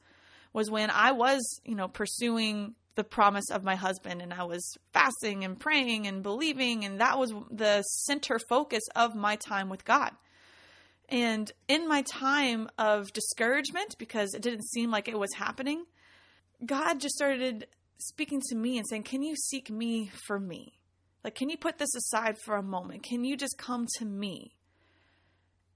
was 0.53 0.71
when 0.71 0.91
I 0.91 1.13
was, 1.13 1.61
you 1.65 1.75
know, 1.75 1.89
pursuing 1.89 2.75
the 2.99 3.05
promise 3.05 3.49
of 3.53 3.63
my 3.63 3.77
husband 3.77 4.21
and 4.21 4.35
I 4.35 4.43
was 4.43 4.77
fasting 4.93 5.45
and 5.45 5.59
praying 5.59 6.09
and 6.09 6.21
believing 6.21 6.85
and 6.85 7.01
that 7.01 7.17
was 7.17 7.33
the 7.49 7.83
center 7.83 8.41
focus 8.49 8.83
of 8.97 9.15
my 9.15 9.37
time 9.37 9.69
with 9.69 9.85
God. 9.85 10.11
And 11.09 11.51
in 11.69 11.87
my 11.87 12.03
time 12.03 12.69
of 12.77 13.13
discouragement 13.13 13.95
because 13.99 14.35
it 14.35 14.43
didn't 14.43 14.69
seem 14.69 14.91
like 14.91 15.07
it 15.07 15.19
was 15.19 15.33
happening, 15.35 15.85
God 16.67 16.99
just 16.99 17.15
started 17.15 17.69
speaking 17.99 18.43
to 18.49 18.57
me 18.57 18.79
and 18.79 18.87
saying, 18.89 19.05
"Can 19.05 19.23
you 19.23 19.37
seek 19.37 19.71
me 19.71 20.11
for 20.27 20.41
me? 20.41 20.73
Like 21.23 21.37
can 21.37 21.51
you 21.51 21.57
put 21.57 21.79
this 21.79 21.95
aside 21.95 22.37
for 22.45 22.57
a 22.57 22.63
moment? 22.65 23.05
Can 23.05 23.25
you 23.25 23.37
just 23.37 23.59
come 23.59 23.87
to 23.99 24.05
me?" 24.05 24.57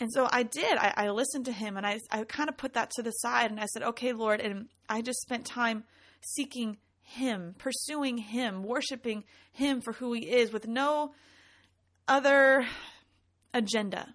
And 0.03 0.13
so 0.13 0.29
I 0.31 0.43
did. 0.43 0.77
I, 0.79 0.93
I 0.97 1.11
listened 1.11 1.47
to 1.47 1.53
him 1.53 1.77
and 1.77 1.87
I, 1.87 2.01
I 2.11 2.25
kind 2.25 2.49
of 2.49 2.57
put 2.57 2.75
that 2.75 2.91
to 2.97 3.03
the 3.03 3.13
side 3.13 3.51
and 3.51 3.61
I 3.61 3.67
said, 3.67 3.83
okay, 3.83 4.13
Lord. 4.13 4.41
And 4.41 4.69
I 4.89 5.01
just 5.01 5.23
spent 5.23 5.47
time 5.47 5.85
seeking 6.21 6.77
him, 7.13 7.55
pursuing 7.59 8.17
Him, 8.19 8.63
worshiping 8.63 9.25
Him 9.53 9.81
for 9.83 9.93
who 9.93 10.13
He 10.15 10.31
is 10.31 10.53
with 10.53 10.67
no 10.67 11.13
other 12.09 12.67
agenda. 13.53 14.15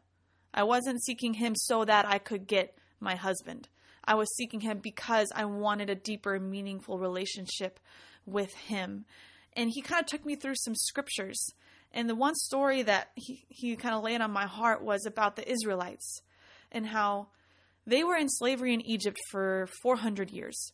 I 0.54 0.64
wasn't 0.64 1.04
seeking 1.04 1.36
Him 1.36 1.56
so 1.56 1.86
that 1.86 2.08
I 2.08 2.18
could 2.18 2.48
get 2.48 2.76
my 3.00 3.16
husband. 3.16 3.70
I 4.04 4.16
was 4.16 4.36
seeking 4.36 4.62
Him 4.62 4.80
because 4.80 5.32
I 5.36 5.46
wanted 5.46 5.90
a 5.90 5.96
deeper, 5.96 6.40
meaningful 6.40 6.98
relationship 6.98 7.80
with 8.26 8.54
Him. 8.56 9.06
And 9.54 9.70
He 9.70 9.82
kind 9.82 10.02
of 10.02 10.08
took 10.08 10.26
me 10.26 10.36
through 10.36 10.56
some 10.56 10.76
scriptures. 10.76 11.52
And 11.94 12.10
the 12.10 12.16
one 12.16 12.36
story 12.36 12.84
that 12.84 13.10
He, 13.16 13.46
he 13.50 13.76
kind 13.76 13.96
of 13.96 14.04
laid 14.04 14.22
on 14.22 14.32
my 14.32 14.46
heart 14.46 14.84
was 14.84 15.06
about 15.06 15.36
the 15.36 15.50
Israelites 15.50 16.22
and 16.72 16.88
how 16.88 17.28
they 17.86 18.04
were 18.04 18.18
in 18.18 18.30
slavery 18.30 18.74
in 18.74 18.82
Egypt 18.82 19.18
for 19.32 19.68
400 19.82 20.32
years 20.32 20.72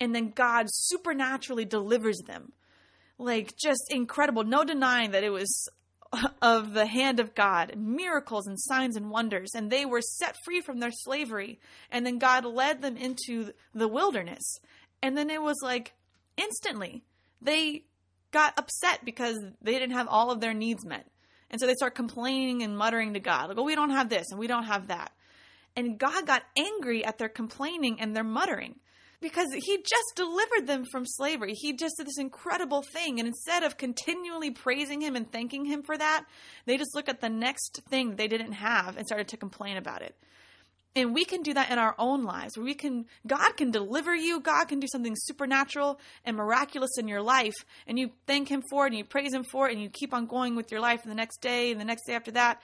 and 0.00 0.14
then 0.14 0.30
God 0.30 0.66
supernaturally 0.68 1.64
delivers 1.64 2.18
them. 2.26 2.52
Like 3.18 3.56
just 3.56 3.90
incredible. 3.90 4.44
No 4.44 4.64
denying 4.64 5.10
that 5.10 5.24
it 5.24 5.30
was 5.30 5.68
of 6.42 6.72
the 6.72 6.86
hand 6.86 7.20
of 7.20 7.34
God, 7.34 7.74
miracles 7.76 8.46
and 8.46 8.58
signs 8.58 8.96
and 8.96 9.10
wonders, 9.10 9.50
and 9.54 9.70
they 9.70 9.84
were 9.84 10.00
set 10.00 10.36
free 10.44 10.60
from 10.60 10.78
their 10.78 10.92
slavery. 10.92 11.58
And 11.90 12.06
then 12.06 12.18
God 12.18 12.44
led 12.44 12.80
them 12.80 12.96
into 12.96 13.52
the 13.74 13.88
wilderness. 13.88 14.58
And 15.02 15.16
then 15.16 15.30
it 15.30 15.42
was 15.42 15.56
like 15.62 15.94
instantly 16.36 17.02
they 17.42 17.84
got 18.30 18.58
upset 18.58 19.04
because 19.04 19.38
they 19.62 19.72
didn't 19.72 19.92
have 19.92 20.08
all 20.08 20.30
of 20.30 20.40
their 20.40 20.54
needs 20.54 20.84
met. 20.84 21.06
And 21.50 21.60
so 21.60 21.66
they 21.66 21.74
start 21.74 21.94
complaining 21.94 22.62
and 22.62 22.76
muttering 22.76 23.14
to 23.14 23.20
God, 23.20 23.48
like, 23.48 23.58
oh, 23.58 23.62
we 23.62 23.74
don't 23.74 23.90
have 23.90 24.08
this 24.08 24.26
and 24.30 24.38
we 24.38 24.46
don't 24.46 24.64
have 24.64 24.88
that. 24.88 25.12
And 25.76 25.98
God 25.98 26.26
got 26.26 26.42
angry 26.56 27.04
at 27.04 27.18
their 27.18 27.28
complaining 27.28 28.00
and 28.00 28.14
their 28.14 28.24
muttering 28.24 28.80
because 29.20 29.48
he 29.52 29.78
just 29.78 30.12
delivered 30.16 30.66
them 30.66 30.84
from 30.90 31.04
slavery. 31.06 31.54
He 31.54 31.72
just 31.72 31.96
did 31.96 32.06
this 32.06 32.18
incredible 32.18 32.82
thing. 32.92 33.18
And 33.18 33.26
instead 33.26 33.62
of 33.62 33.76
continually 33.76 34.50
praising 34.50 35.00
him 35.00 35.16
and 35.16 35.30
thanking 35.30 35.64
him 35.64 35.82
for 35.82 35.96
that, 35.96 36.24
they 36.66 36.76
just 36.76 36.94
look 36.94 37.08
at 37.08 37.20
the 37.20 37.28
next 37.28 37.80
thing 37.88 38.16
they 38.16 38.28
didn't 38.28 38.52
have 38.52 38.96
and 38.96 39.06
started 39.06 39.28
to 39.28 39.36
complain 39.36 39.76
about 39.76 40.02
it. 40.02 40.14
And 40.96 41.14
we 41.14 41.24
can 41.24 41.42
do 41.42 41.54
that 41.54 41.70
in 41.70 41.78
our 41.78 41.94
own 41.98 42.24
lives. 42.24 42.56
We 42.56 42.74
can 42.74 43.06
God 43.26 43.56
can 43.56 43.70
deliver 43.70 44.14
you. 44.14 44.40
God 44.40 44.64
can 44.66 44.80
do 44.80 44.88
something 44.88 45.14
supernatural 45.16 46.00
and 46.24 46.36
miraculous 46.36 46.98
in 46.98 47.08
your 47.08 47.22
life. 47.22 47.54
And 47.86 47.98
you 47.98 48.10
thank 48.26 48.48
him 48.48 48.62
for 48.70 48.86
it 48.86 48.88
and 48.88 48.98
you 48.98 49.04
praise 49.04 49.32
him 49.32 49.44
for 49.44 49.68
it 49.68 49.74
and 49.74 49.82
you 49.82 49.90
keep 49.90 50.12
on 50.14 50.26
going 50.26 50.56
with 50.56 50.72
your 50.72 50.80
life 50.80 51.02
and 51.02 51.10
the 51.10 51.16
next 51.16 51.40
day 51.40 51.70
and 51.70 51.80
the 51.80 51.84
next 51.84 52.06
day 52.06 52.14
after 52.14 52.32
that. 52.32 52.60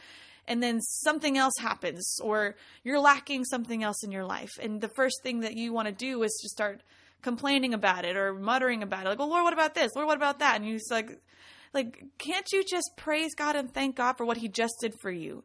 And 0.47 0.63
then 0.63 0.81
something 0.81 1.39
else 1.39 1.55
happens 1.59 2.19
or 2.23 2.57
you're 2.83 3.01
lacking 3.01 3.45
something 3.45 3.83
else 3.83 4.03
in 4.03 4.11
your 4.11 4.25
life. 4.25 4.51
And 4.61 4.81
the 4.81 4.91
first 4.97 5.23
thing 5.23 5.41
that 5.41 5.57
you 5.57 5.73
want 5.73 5.89
to 5.89 5.95
do 5.95 6.23
is 6.23 6.33
to 6.43 6.49
start 6.49 6.83
complaining 7.23 7.73
about 7.73 8.05
it 8.05 8.17
or 8.17 8.35
muttering 8.35 8.83
about 8.83 9.07
it. 9.07 9.11
Like 9.11 9.19
well 9.19 9.29
lord 9.29 9.45
what 9.45 9.53
about 9.53 9.75
this? 9.75 9.95
Lord 9.95 10.09
what 10.09 10.17
about 10.17 10.41
that? 10.41 10.57
And 10.57 10.67
you 10.67 10.79
like 10.91 11.21
like 11.73 12.05
can't 12.19 12.47
you 12.53 12.65
just 12.65 12.91
praise 12.97 13.35
god 13.35 13.57
and 13.57 13.73
thank 13.73 13.97
god 13.97 14.15
for 14.15 14.25
what 14.25 14.39
he 14.39 14.49
just 14.49 14.75
did 14.81 14.95
for 15.01 15.11
you 15.11 15.45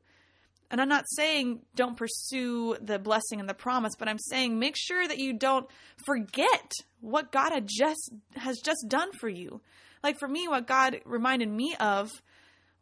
and 0.72 0.80
i'm 0.82 0.90
not 0.90 1.06
saying 1.10 1.60
don't 1.76 1.98
pursue 1.98 2.76
the 2.82 3.00
blessing 3.00 3.40
and 3.40 3.50
the 3.50 3.54
promise 3.54 3.94
but 3.98 4.08
i'm 4.08 4.20
saying 4.20 4.60
make 4.60 4.76
sure 4.78 5.08
that 5.08 5.20
you 5.20 5.34
don't 5.34 5.68
forget 6.06 6.72
what 7.02 7.32
god 7.32 7.52
had 7.52 7.68
just 7.68 8.12
has 8.36 8.60
just 8.60 8.86
done 8.88 9.12
for 9.14 9.30
you 9.30 9.62
like 10.04 10.18
for 10.20 10.28
me 10.28 10.48
what 10.48 10.68
god 10.68 11.00
reminded 11.06 11.50
me 11.50 11.76
of 11.80 12.10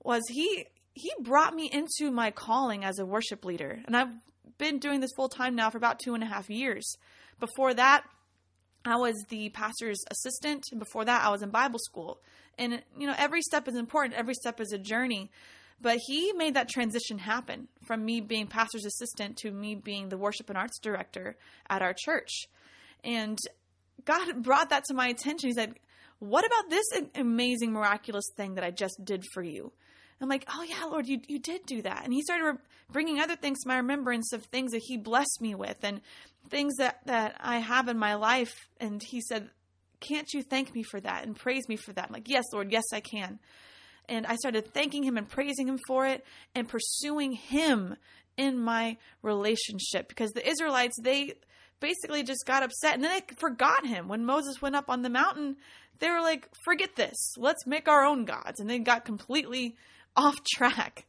was 0.03 0.23
he 0.29 0.65
he 0.97 1.11
brought 1.19 1.53
me 1.53 1.69
into 1.71 2.11
my 2.11 2.31
calling 2.31 2.83
as 2.83 2.97
a 2.97 3.05
worship 3.05 3.45
leader. 3.45 3.79
And 3.85 3.95
I've 3.95 4.09
been 4.57 4.79
doing 4.79 4.99
this 4.99 5.11
full 5.15 5.29
time 5.29 5.55
now 5.55 5.69
for 5.69 5.77
about 5.77 5.99
two 5.99 6.15
and 6.15 6.23
a 6.23 6.27
half 6.27 6.49
years. 6.49 6.95
Before 7.39 7.73
that, 7.75 8.03
I 8.83 8.95
was 8.95 9.13
the 9.29 9.49
pastor's 9.49 10.03
assistant. 10.09 10.65
And 10.71 10.79
before 10.79 11.05
that, 11.05 11.23
I 11.23 11.29
was 11.29 11.43
in 11.43 11.51
Bible 11.51 11.79
school. 11.79 12.19
And, 12.57 12.81
you 12.97 13.05
know, 13.05 13.13
every 13.15 13.43
step 13.43 13.67
is 13.67 13.75
important, 13.75 14.15
every 14.15 14.33
step 14.33 14.59
is 14.59 14.71
a 14.71 14.79
journey. 14.79 15.29
But 15.79 15.99
he 16.07 16.33
made 16.33 16.55
that 16.55 16.69
transition 16.69 17.19
happen 17.19 17.67
from 17.85 18.03
me 18.03 18.19
being 18.19 18.47
pastor's 18.47 18.85
assistant 18.85 19.37
to 19.37 19.51
me 19.51 19.75
being 19.75 20.09
the 20.09 20.17
worship 20.17 20.49
and 20.49 20.57
arts 20.57 20.79
director 20.79 21.37
at 21.69 21.81
our 21.81 21.93
church. 21.93 22.47
And 23.03 23.37
God 24.05 24.41
brought 24.43 24.69
that 24.69 24.85
to 24.85 24.93
my 24.93 25.07
attention. 25.07 25.49
He 25.49 25.53
said, 25.53 25.75
What 26.19 26.45
about 26.45 26.69
this 26.69 26.85
amazing, 27.15 27.73
miraculous 27.73 28.25
thing 28.35 28.55
that 28.55 28.63
I 28.63 28.71
just 28.71 29.03
did 29.03 29.23
for 29.33 29.43
you? 29.43 29.71
I'm 30.19 30.29
like, 30.29 30.45
oh 30.51 30.63
yeah, 30.63 30.83
Lord, 30.85 31.07
you 31.07 31.19
you 31.27 31.37
did 31.37 31.65
do 31.67 31.83
that. 31.83 32.03
And 32.03 32.11
he 32.11 32.23
started 32.23 32.43
re- 32.43 32.57
bringing 32.91 33.19
other 33.19 33.35
things 33.35 33.59
to 33.59 33.67
my 33.67 33.77
remembrance 33.77 34.33
of 34.33 34.45
things 34.45 34.71
that 34.71 34.81
he 34.83 34.97
blessed 34.97 35.41
me 35.41 35.53
with 35.53 35.77
and 35.83 36.01
things 36.49 36.75
that 36.77 37.01
that 37.05 37.35
I 37.39 37.59
have 37.59 37.87
in 37.87 37.99
my 37.99 38.15
life. 38.15 38.67
And 38.79 38.99
he 39.03 39.21
said, 39.21 39.51
can't 39.99 40.31
you 40.33 40.43
thank 40.43 40.73
me 40.73 40.83
for 40.83 40.99
that 40.99 41.25
and 41.25 41.35
praise 41.35 41.67
me 41.67 41.75
for 41.75 41.93
that? 41.93 42.05
I'm 42.07 42.13
like, 42.13 42.29
yes, 42.29 42.45
Lord, 42.53 42.71
yes, 42.71 42.83
I 42.93 42.99
can. 42.99 43.39
And 44.09 44.25
I 44.25 44.35
started 44.35 44.73
thanking 44.73 45.03
him 45.03 45.17
and 45.17 45.27
praising 45.27 45.67
him 45.67 45.79
for 45.87 46.07
it 46.07 46.25
and 46.55 46.67
pursuing 46.67 47.33
him 47.33 47.95
in 48.37 48.59
my 48.59 48.97
relationship 49.21 50.07
because 50.07 50.31
the 50.31 50.47
Israelites 50.47 50.95
they 51.01 51.33
basically 51.79 52.23
just 52.23 52.45
got 52.45 52.63
upset 52.63 52.95
and 52.95 53.03
then 53.03 53.11
they 53.11 53.35
forgot 53.35 53.85
him 53.85 54.07
when 54.07 54.25
Moses 54.25 54.61
went 54.61 54.75
up 54.75 54.89
on 54.89 55.01
the 55.01 55.09
mountain. 55.09 55.57
They 55.99 56.09
were 56.09 56.21
like, 56.21 56.47
forget 56.63 56.95
this. 56.95 57.33
Let's 57.37 57.65
make 57.65 57.87
our 57.87 58.05
own 58.05 58.25
gods. 58.25 58.59
And 58.59 58.69
they 58.69 58.79
got 58.79 59.05
completely 59.05 59.75
off 60.15 60.43
track. 60.55 61.05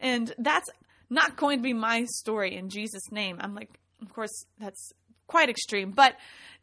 And 0.00 0.34
that's 0.38 0.68
not 1.08 1.36
going 1.36 1.58
to 1.58 1.62
be 1.62 1.72
my 1.72 2.04
story 2.04 2.56
in 2.56 2.68
Jesus' 2.68 3.10
name. 3.10 3.38
I'm 3.40 3.54
like, 3.54 3.70
of 4.00 4.12
course, 4.12 4.44
that's 4.58 4.92
quite 5.26 5.48
extreme, 5.48 5.92
but 5.92 6.16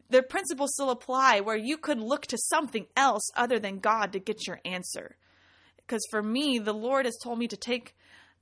the 0.09 0.23
principles 0.23 0.71
still 0.73 0.89
apply 0.89 1.39
where 1.39 1.55
you 1.55 1.77
could 1.77 1.99
look 1.99 2.25
to 2.27 2.37
something 2.37 2.87
else 2.97 3.29
other 3.35 3.59
than 3.59 3.79
God 3.79 4.11
to 4.13 4.19
get 4.19 4.47
your 4.47 4.59
answer. 4.65 5.15
Because 5.89 6.05
for 6.11 6.21
me, 6.21 6.59
the 6.59 6.73
Lord 6.73 7.05
has 7.05 7.17
told 7.17 7.39
me 7.39 7.47
to 7.47 7.57
take 7.57 7.95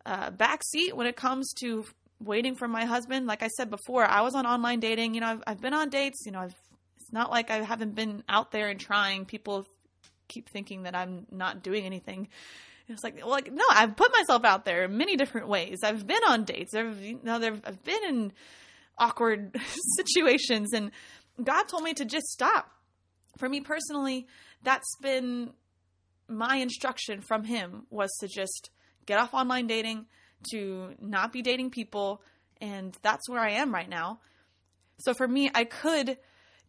a 0.06 0.32
back 0.32 0.64
seat 0.66 0.94
when 0.96 1.08
it 1.08 1.16
comes 1.16 1.54
to 1.62 1.86
waiting 2.20 2.56
for 2.56 2.68
my 2.68 2.84
husband. 2.84 3.26
Like 3.26 3.42
I 3.42 3.48
said 3.48 3.70
before, 3.70 4.04
I 4.04 4.22
was 4.22 4.36
on 4.36 4.46
online 4.46 4.82
dating. 4.82 5.14
You 5.14 5.22
know, 5.22 5.28
I've, 5.28 5.44
I've 5.48 5.62
been 5.62 5.74
on 5.74 5.90
dates. 5.90 6.24
You 6.26 6.34
know, 6.34 6.40
I've, 6.40 6.56
it's 7.00 7.14
not 7.14 7.32
like 7.32 7.50
I 7.50 7.62
haven't 7.62 7.96
been 7.96 8.22
out 8.28 8.52
there 8.52 8.68
and 8.68 8.78
trying. 8.78 9.24
People 9.24 9.66
keep 10.28 10.50
thinking 10.50 10.84
that 10.84 10.94
I'm 10.94 11.26
not 11.32 11.64
doing 11.64 11.86
anything. 11.86 12.28
It's 12.90 13.04
like, 13.04 13.16
well, 13.16 13.30
like, 13.30 13.50
no, 13.50 13.64
I've 13.70 13.96
put 13.96 14.12
myself 14.12 14.44
out 14.44 14.66
there 14.66 14.84
in 14.84 14.98
many 14.98 15.16
different 15.16 15.48
ways. 15.48 15.80
I've 15.84 16.06
been 16.06 16.24
on 16.28 16.44
dates. 16.44 16.74
I've, 16.74 17.02
you 17.02 17.20
know, 17.24 17.40
there 17.40 17.54
I've 17.64 17.82
been 17.84 18.04
in 18.10 18.34
awkward 18.98 19.58
situations, 19.96 20.74
and 20.74 20.92
God 21.42 21.64
told 21.64 21.84
me 21.84 21.94
to 21.94 22.04
just 22.04 22.28
stop. 22.28 22.70
For 23.38 23.48
me 23.48 23.62
personally, 23.62 24.28
that's 24.64 24.98
been 25.02 25.52
my 26.28 26.58
instruction 26.58 27.22
from 27.22 27.44
Him 27.44 27.86
was 27.90 28.12
to 28.20 28.28
just 28.28 28.70
get 29.06 29.20
off 29.20 29.34
online 29.34 29.68
dating, 29.68 30.06
to 30.52 30.94
not 31.02 31.32
be 31.32 31.42
dating 31.42 31.72
people, 31.72 32.22
and 32.62 32.96
that's 33.02 33.30
where 33.30 33.42
I 33.42 33.52
am 33.52 33.74
right 33.74 33.90
now. 33.90 34.20
So 35.00 35.14
for 35.14 35.28
me, 35.28 35.50
I 35.54 35.64
could 35.64 36.18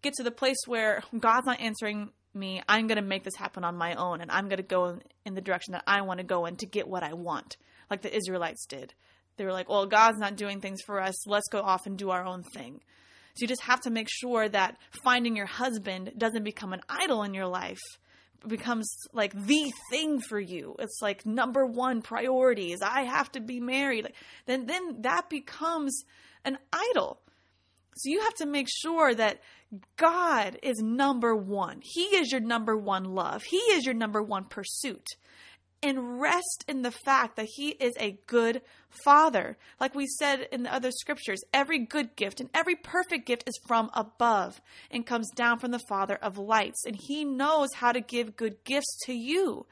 get 0.02 0.14
to 0.14 0.22
the 0.22 0.30
place 0.30 0.58
where 0.66 1.02
God's 1.18 1.46
not 1.46 1.60
answering 1.60 2.10
me, 2.34 2.62
I'm 2.68 2.86
going 2.86 2.96
to 2.96 3.02
make 3.02 3.24
this 3.24 3.36
happen 3.36 3.64
on 3.64 3.76
my 3.76 3.94
own 3.94 4.20
and 4.20 4.30
I'm 4.30 4.48
going 4.48 4.58
to 4.58 4.62
go 4.62 4.98
in 5.24 5.34
the 5.34 5.40
direction 5.40 5.72
that 5.72 5.84
I 5.86 6.02
want 6.02 6.18
to 6.18 6.24
go 6.24 6.46
in 6.46 6.56
to 6.56 6.66
get 6.66 6.86
what 6.86 7.02
I 7.02 7.14
want, 7.14 7.56
like 7.90 8.02
the 8.02 8.14
Israelites 8.14 8.66
did. 8.66 8.94
They 9.36 9.44
were 9.44 9.52
like, 9.52 9.68
well, 9.68 9.86
God's 9.86 10.18
not 10.18 10.36
doing 10.36 10.60
things 10.60 10.80
for 10.84 11.00
us. 11.00 11.26
Let's 11.26 11.48
go 11.48 11.60
off 11.60 11.86
and 11.86 11.96
do 11.96 12.10
our 12.10 12.24
own 12.24 12.42
thing. 12.42 12.80
So 13.34 13.42
you 13.42 13.48
just 13.48 13.62
have 13.62 13.80
to 13.82 13.90
make 13.90 14.08
sure 14.10 14.48
that 14.48 14.76
finding 15.04 15.36
your 15.36 15.46
husband 15.46 16.12
doesn't 16.18 16.42
become 16.42 16.72
an 16.72 16.80
idol 16.88 17.22
in 17.22 17.34
your 17.34 17.46
life. 17.46 17.78
Becomes 18.47 18.88
like 19.12 19.33
the 19.35 19.73
thing 19.90 20.21
for 20.21 20.38
you. 20.38 20.76
It's 20.78 21.00
like 21.02 21.26
number 21.26 21.66
one 21.66 22.02
priority 22.02 22.73
is 22.73 22.80
I 22.83 23.02
have 23.02 23.33
to 23.33 23.40
be 23.40 23.61
married. 23.61 24.04
Like, 24.04 24.14
then 24.47 24.66
then 24.66 25.02
that 25.02 25.28
becomes 25.28 26.04
an 26.45 26.59
idol. 26.73 27.21
So 27.97 28.11
you 28.11 28.21
have 28.21 28.35
to 28.37 28.47
make 28.47 28.68
sure 28.71 29.12
that 29.12 29.40
God 29.97 30.59
is 30.62 30.78
number 30.78 31.35
one. 31.35 31.80
He 31.83 32.02
is 32.02 32.30
your 32.30 32.40
number 32.40 32.76
one 32.76 33.04
love. 33.04 33.42
He 33.42 33.57
is 33.57 33.85
your 33.85 33.95
number 33.95 34.23
one 34.23 34.45
pursuit. 34.45 35.07
And 35.82 36.20
rest 36.20 36.64
in 36.66 36.82
the 36.82 36.90
fact 36.90 37.37
that 37.37 37.47
He 37.54 37.68
is 37.68 37.94
a 37.99 38.18
good 38.26 38.62
Father. 39.04 39.56
Like 39.80 39.94
we 39.94 40.06
said 40.06 40.49
in 40.50 40.64
the 40.64 40.75
other 40.75 40.90
scriptures, 40.90 41.40
every 41.54 41.78
good 41.78 42.16
gift 42.16 42.40
and 42.40 42.50
every 42.52 42.75
perfect 42.75 43.26
gift 43.26 43.44
is 43.47 43.58
from 43.68 43.90
above 43.94 44.61
and 44.90 45.06
comes 45.06 45.30
down 45.37 45.61
from 45.61 45.70
the 45.70 45.80
Father 45.88 46.16
of 46.16 46.37
lights. 46.37 46.85
And 46.85 46.97
He 46.97 47.25
knows 47.25 47.68
how 47.76 47.92
to 47.92 48.00
give 48.00 48.37
good 48.37 48.64
gifts 48.64 48.99
to 49.04 49.12
you. 49.12 49.66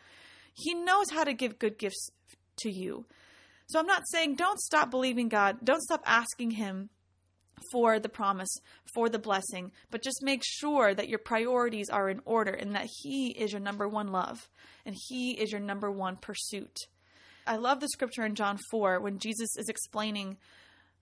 He 0.54 0.74
knows 0.74 1.10
how 1.10 1.24
to 1.24 1.34
give 1.34 1.58
good 1.58 1.76
gifts 1.76 2.10
to 2.58 2.70
you. 2.70 3.04
So 3.68 3.80
I'm 3.80 3.86
not 3.86 4.08
saying 4.08 4.36
don't 4.36 4.60
stop 4.60 4.90
believing 4.90 5.28
God, 5.28 5.58
don't 5.64 5.82
stop 5.82 6.02
asking 6.06 6.52
Him 6.52 6.90
for 7.72 7.98
the 7.98 8.08
promise, 8.08 8.54
for 8.94 9.08
the 9.08 9.18
blessing, 9.18 9.72
but 9.90 10.02
just 10.02 10.22
make 10.22 10.42
sure 10.44 10.94
that 10.94 11.08
your 11.08 11.18
priorities 11.18 11.88
are 11.88 12.08
in 12.08 12.20
order 12.24 12.52
and 12.52 12.74
that 12.74 12.88
He 13.02 13.28
is 13.30 13.52
your 13.52 13.60
number 13.60 13.88
one 13.88 14.12
love 14.12 14.48
and 14.84 14.94
He 15.08 15.32
is 15.32 15.52
your 15.52 15.60
number 15.60 15.90
one 15.90 16.16
pursuit. 16.16 16.76
I 17.46 17.56
love 17.56 17.80
the 17.80 17.88
scripture 17.88 18.24
in 18.24 18.34
John 18.34 18.58
4 18.70 19.00
when 19.00 19.18
Jesus 19.18 19.56
is 19.56 19.68
explaining 19.68 20.36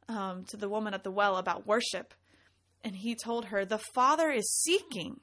um, 0.09 0.45
to 0.49 0.57
the 0.57 0.69
woman 0.69 0.95
at 0.95 1.03
the 1.03 1.11
well 1.11 1.37
about 1.37 1.67
worship. 1.67 2.15
And 2.83 2.95
he 2.95 3.15
told 3.15 3.47
her, 3.47 3.65
The 3.65 3.81
Father 3.95 4.31
is 4.31 4.61
seeking 4.63 5.21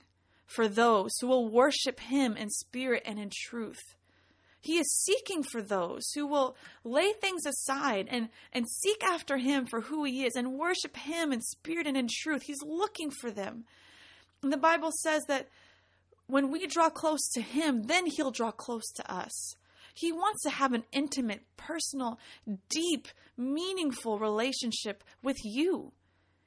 for 0.47 0.67
those 0.67 1.11
who 1.21 1.27
will 1.27 1.47
worship 1.47 1.99
Him 1.99 2.35
in 2.35 2.49
spirit 2.49 3.03
and 3.05 3.19
in 3.19 3.29
truth. 3.31 3.79
He 4.61 4.77
is 4.77 5.03
seeking 5.03 5.41
for 5.43 5.61
those 5.61 6.11
who 6.13 6.27
will 6.27 6.55
lay 6.83 7.13
things 7.13 7.45
aside 7.45 8.07
and, 8.11 8.29
and 8.53 8.69
seek 8.69 9.03
after 9.03 9.37
Him 9.37 9.65
for 9.65 9.81
who 9.81 10.03
He 10.03 10.23
is 10.23 10.35
and 10.35 10.53
worship 10.53 10.95
Him 10.95 11.33
in 11.33 11.41
spirit 11.41 11.87
and 11.87 11.97
in 11.97 12.07
truth. 12.09 12.43
He's 12.43 12.61
looking 12.63 13.09
for 13.09 13.31
them. 13.31 13.65
And 14.43 14.53
the 14.53 14.57
Bible 14.57 14.91
says 14.91 15.23
that 15.27 15.47
when 16.27 16.51
we 16.51 16.67
draw 16.67 16.89
close 16.89 17.27
to 17.33 17.41
Him, 17.41 17.83
then 17.83 18.05
He'll 18.05 18.31
draw 18.31 18.51
close 18.51 18.89
to 18.93 19.11
us. 19.11 19.55
He 19.95 20.11
wants 20.11 20.43
to 20.43 20.51
have 20.51 20.73
an 20.73 20.83
intimate, 20.91 21.41
personal, 21.57 22.19
deep, 22.69 23.07
meaningful 23.35 24.19
relationship 24.19 25.03
with 25.23 25.37
you. 25.43 25.91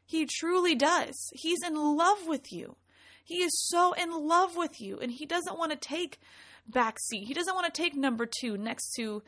He 0.06 0.26
truly 0.26 0.74
does. 0.74 1.14
He's 1.32 1.62
in 1.66 1.74
love 1.74 2.26
with 2.26 2.52
you. 2.52 2.76
He 3.24 3.42
is 3.42 3.52
so 3.68 3.92
in 3.94 4.10
love 4.10 4.56
with 4.56 4.80
you 4.80 4.98
and 4.98 5.10
he 5.10 5.24
doesn't 5.24 5.58
want 5.58 5.72
to 5.72 5.78
take 5.78 6.20
back 6.66 6.98
seat. 6.98 7.24
He 7.26 7.34
doesn't 7.34 7.54
want 7.54 7.72
to 7.72 7.82
take 7.82 7.94
number 7.94 8.26
2 8.26 8.56
next 8.56 8.94
to 8.96 9.22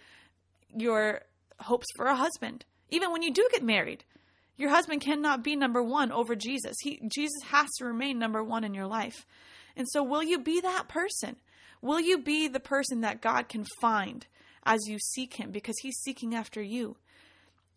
your 0.74 1.22
hopes 1.60 1.86
for 1.96 2.06
a 2.06 2.16
husband. 2.16 2.64
Even 2.90 3.12
when 3.12 3.22
you 3.22 3.32
do 3.32 3.48
get 3.52 3.62
married, 3.62 4.04
your 4.56 4.70
husband 4.70 5.00
cannot 5.00 5.44
be 5.44 5.56
number 5.56 5.82
1 5.82 6.12
over 6.12 6.34
Jesus. 6.34 6.76
He 6.80 7.00
Jesus 7.12 7.42
has 7.46 7.68
to 7.78 7.84
remain 7.84 8.18
number 8.18 8.42
1 8.42 8.64
in 8.64 8.74
your 8.74 8.86
life. 8.86 9.26
And 9.76 9.86
so 9.88 10.02
will 10.02 10.22
you 10.22 10.38
be 10.38 10.60
that 10.60 10.88
person? 10.88 11.36
Will 11.82 12.00
you 12.00 12.18
be 12.18 12.48
the 12.48 12.60
person 12.60 13.02
that 13.02 13.20
God 13.20 13.48
can 13.48 13.64
find 13.80 14.26
as 14.64 14.88
you 14.88 14.98
seek 14.98 15.34
him 15.34 15.50
because 15.50 15.76
he's 15.82 15.98
seeking 15.98 16.34
after 16.34 16.62
you? 16.62 16.96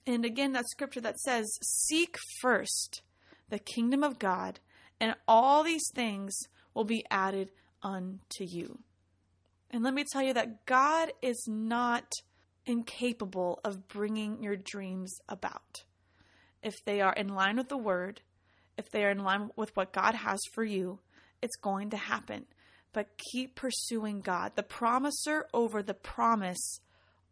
And 0.07 0.23
again, 0.23 0.53
that 0.53 0.69
scripture 0.69 1.01
that 1.01 1.19
says, 1.19 1.45
Seek 1.61 2.15
first 2.41 3.01
the 3.49 3.59
kingdom 3.59 4.03
of 4.03 4.19
God, 4.19 4.59
and 4.99 5.15
all 5.27 5.63
these 5.63 5.89
things 5.93 6.35
will 6.73 6.85
be 6.85 7.05
added 7.11 7.51
unto 7.83 8.43
you. 8.43 8.79
And 9.71 9.83
let 9.83 9.93
me 9.93 10.03
tell 10.11 10.23
you 10.23 10.33
that 10.33 10.65
God 10.65 11.11
is 11.21 11.45
not 11.47 12.11
incapable 12.65 13.59
of 13.63 13.87
bringing 13.87 14.41
your 14.41 14.55
dreams 14.55 15.19
about. 15.27 15.83
If 16.61 16.75
they 16.85 17.01
are 17.01 17.13
in 17.13 17.29
line 17.29 17.57
with 17.57 17.69
the 17.69 17.77
word, 17.77 18.21
if 18.77 18.89
they 18.91 19.03
are 19.05 19.11
in 19.11 19.23
line 19.23 19.49
with 19.55 19.75
what 19.75 19.93
God 19.93 20.15
has 20.15 20.39
for 20.53 20.63
you, 20.63 20.99
it's 21.41 21.55
going 21.57 21.89
to 21.91 21.97
happen. 21.97 22.45
But 22.93 23.17
keep 23.31 23.55
pursuing 23.55 24.21
God, 24.21 24.53
the 24.55 24.63
promiser 24.63 25.45
over 25.53 25.83
the 25.83 25.93
promise, 25.93 26.79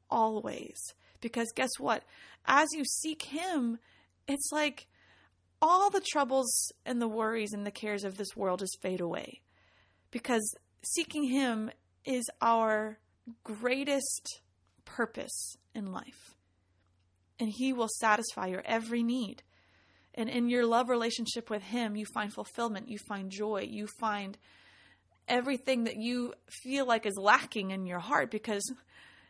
always. 0.10 0.77
Because 1.20 1.48
guess 1.56 1.72
what? 1.79 2.03
As 2.46 2.67
you 2.74 2.86
seek 2.86 3.24
Him, 3.24 3.79
it's 4.27 4.50
like 4.51 4.88
all 5.62 5.89
the 5.89 6.03
troubles 6.12 6.72
and 6.86 7.01
the 7.01 7.08
worries 7.08 7.53
and 7.53 7.65
the 7.65 7.72
cares 7.72 8.03
of 8.03 8.17
this 8.17 8.36
world 8.36 8.60
just 8.60 8.79
fade 8.82 9.01
away. 9.01 9.41
Because 10.12 10.56
seeking 10.84 11.24
Him 11.24 11.72
is 12.08 12.30
our 12.42 12.98
greatest 13.44 14.42
purpose 14.86 15.58
in 15.76 15.92
life. 15.92 16.36
And 17.40 17.50
He 17.50 17.74
will 17.74 17.90
satisfy 18.00 18.48
your 18.48 18.64
every 18.66 19.04
need. 19.04 19.44
And 20.16 20.30
in 20.30 20.50
your 20.50 20.66
love 20.66 20.90
relationship 20.90 21.50
with 21.50 21.62
Him, 21.62 21.96
you 21.96 22.06
find 22.06 22.34
fulfillment, 22.34 22.90
you 22.90 22.98
find 23.08 23.30
joy, 23.30 23.68
you 23.70 23.88
find 24.00 24.38
everything 25.28 25.84
that 25.84 25.98
you 25.98 26.34
feel 26.64 26.88
like 26.88 27.06
is 27.06 27.18
lacking 27.18 27.72
in 27.72 27.86
your 27.86 28.00
heart 28.00 28.32
because 28.32 28.64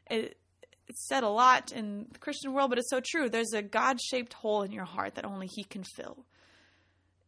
it, 0.09 0.37
it's 0.87 1.07
said 1.07 1.23
a 1.23 1.29
lot 1.29 1.71
in 1.71 2.05
the 2.13 2.19
Christian 2.19 2.53
world, 2.53 2.69
but 2.69 2.79
it's 2.79 2.89
so 2.89 3.01
true. 3.03 3.27
There's 3.27 3.53
a 3.53 3.63
God 3.63 3.99
shaped 3.99 4.33
hole 4.33 4.61
in 4.61 4.71
your 4.71 4.85
heart 4.85 5.15
that 5.15 5.25
only 5.25 5.47
He 5.47 5.63
can 5.63 5.83
fill. 5.83 6.25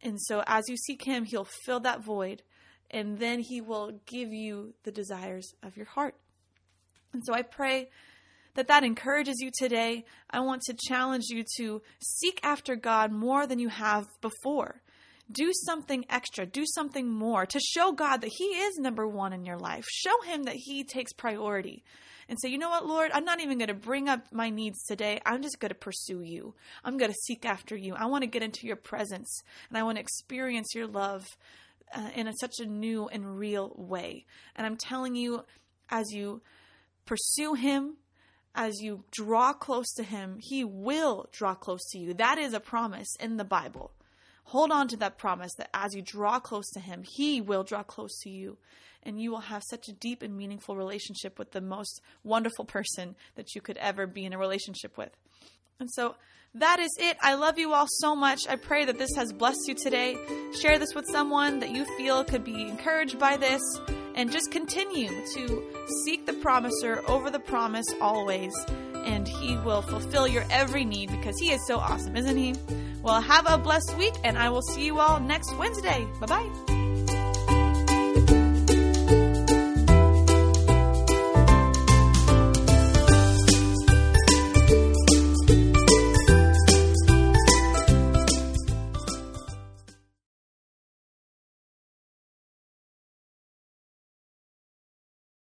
And 0.00 0.18
so 0.20 0.42
as 0.46 0.64
you 0.68 0.76
seek 0.76 1.04
Him, 1.04 1.24
He'll 1.24 1.48
fill 1.66 1.80
that 1.80 2.02
void 2.02 2.42
and 2.90 3.18
then 3.18 3.40
He 3.40 3.60
will 3.60 4.00
give 4.06 4.32
you 4.32 4.74
the 4.84 4.92
desires 4.92 5.54
of 5.62 5.76
your 5.76 5.86
heart. 5.86 6.14
And 7.12 7.24
so 7.24 7.32
I 7.32 7.42
pray 7.42 7.88
that 8.54 8.68
that 8.68 8.84
encourages 8.84 9.36
you 9.40 9.50
today. 9.56 10.04
I 10.30 10.40
want 10.40 10.62
to 10.62 10.76
challenge 10.88 11.24
you 11.28 11.44
to 11.56 11.82
seek 12.00 12.40
after 12.42 12.76
God 12.76 13.12
more 13.12 13.46
than 13.46 13.58
you 13.58 13.68
have 13.68 14.06
before. 14.20 14.82
Do 15.30 15.52
something 15.52 16.04
extra, 16.10 16.44
do 16.44 16.64
something 16.66 17.08
more 17.08 17.46
to 17.46 17.60
show 17.60 17.92
God 17.92 18.20
that 18.22 18.32
He 18.36 18.44
is 18.44 18.78
number 18.78 19.06
one 19.06 19.32
in 19.32 19.44
your 19.44 19.58
life. 19.58 19.84
Show 19.88 20.22
Him 20.22 20.44
that 20.44 20.56
He 20.56 20.82
takes 20.82 21.12
priority 21.12 21.84
and 22.28 22.38
say, 22.40 22.48
you 22.48 22.58
know 22.58 22.68
what, 22.68 22.86
Lord, 22.86 23.10
I'm 23.12 23.24
not 23.24 23.40
even 23.40 23.58
going 23.58 23.68
to 23.68 23.74
bring 23.74 24.08
up 24.08 24.32
my 24.32 24.50
needs 24.50 24.84
today. 24.84 25.20
I'm 25.26 25.42
just 25.42 25.58
going 25.58 25.70
to 25.70 25.74
pursue 25.74 26.22
you. 26.22 26.54
I'm 26.84 26.96
going 26.96 27.10
to 27.10 27.18
seek 27.26 27.44
after 27.44 27.76
you. 27.76 27.94
I 27.94 28.06
want 28.06 28.22
to 28.22 28.28
get 28.28 28.44
into 28.44 28.66
your 28.66 28.76
presence 28.76 29.42
and 29.68 29.76
I 29.76 29.82
want 29.82 29.96
to 29.96 30.00
experience 30.00 30.74
your 30.74 30.86
love 30.86 31.26
uh, 31.94 32.10
in 32.14 32.28
a, 32.28 32.32
such 32.40 32.54
a 32.60 32.66
new 32.66 33.08
and 33.08 33.38
real 33.38 33.72
way. 33.76 34.26
And 34.56 34.66
I'm 34.66 34.76
telling 34.76 35.14
you, 35.14 35.44
as 35.88 36.12
you 36.12 36.42
pursue 37.04 37.54
Him, 37.54 37.96
as 38.54 38.80
you 38.80 39.04
draw 39.10 39.52
close 39.52 39.92
to 39.94 40.02
Him, 40.02 40.38
He 40.40 40.64
will 40.64 41.28
draw 41.32 41.54
close 41.54 41.84
to 41.92 41.98
you. 41.98 42.14
That 42.14 42.38
is 42.38 42.54
a 42.54 42.60
promise 42.60 43.14
in 43.18 43.36
the 43.36 43.44
Bible. 43.44 43.92
Hold 44.44 44.72
on 44.72 44.88
to 44.88 44.96
that 44.96 45.18
promise 45.18 45.52
that 45.58 45.70
as 45.72 45.94
you 45.94 46.02
draw 46.02 46.40
close 46.40 46.68
to 46.70 46.80
Him, 46.80 47.04
He 47.04 47.40
will 47.40 47.62
draw 47.62 47.82
close 47.82 48.18
to 48.22 48.30
you 48.30 48.58
and 49.02 49.20
you 49.20 49.30
will 49.30 49.40
have 49.40 49.62
such 49.64 49.88
a 49.88 49.92
deep 49.92 50.22
and 50.22 50.36
meaningful 50.36 50.76
relationship 50.76 51.38
with 51.38 51.52
the 51.52 51.60
most 51.60 52.00
wonderful 52.22 52.64
person 52.64 53.16
that 53.34 53.54
you 53.54 53.60
could 53.60 53.76
ever 53.78 54.06
be 54.06 54.24
in 54.24 54.32
a 54.32 54.38
relationship 54.38 54.96
with. 54.98 55.16
And 55.80 55.90
so 55.90 56.14
that 56.54 56.78
is 56.78 56.96
it. 57.00 57.16
I 57.22 57.34
love 57.34 57.58
you 57.58 57.72
all 57.72 57.86
so 57.88 58.14
much. 58.14 58.46
I 58.48 58.56
pray 58.56 58.84
that 58.84 58.98
this 58.98 59.14
has 59.16 59.32
blessed 59.32 59.66
you 59.66 59.74
today. 59.74 60.16
Share 60.60 60.78
this 60.78 60.94
with 60.94 61.06
someone 61.06 61.60
that 61.60 61.70
you 61.70 61.84
feel 61.96 62.22
could 62.24 62.44
be 62.44 62.68
encouraged 62.68 63.18
by 63.18 63.36
this. 63.36 63.62
And 64.14 64.30
just 64.30 64.50
continue 64.50 65.08
to 65.08 65.86
seek 66.04 66.26
the 66.26 66.34
promiser 66.34 67.02
over 67.08 67.30
the 67.30 67.38
promise 67.38 67.86
always. 68.00 68.52
And 69.04 69.26
he 69.26 69.56
will 69.58 69.80
fulfill 69.82 70.28
your 70.28 70.44
every 70.50 70.84
need 70.84 71.10
because 71.10 71.38
he 71.38 71.52
is 71.52 71.66
so 71.66 71.78
awesome, 71.78 72.16
isn't 72.16 72.36
he? 72.36 72.54
Well, 73.02 73.20
have 73.20 73.46
a 73.48 73.56
blessed 73.56 73.96
week, 73.96 74.14
and 74.24 74.36
I 74.36 74.50
will 74.50 74.62
see 74.62 74.84
you 74.84 74.98
all 74.98 75.18
next 75.18 75.56
Wednesday. 75.56 76.06
Bye 76.20 76.26
bye. 76.26 76.79